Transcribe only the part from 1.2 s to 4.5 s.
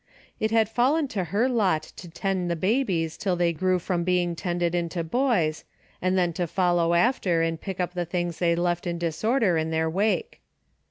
her lot to tend the babies till they grew from being